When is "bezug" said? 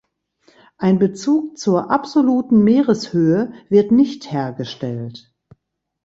0.97-1.59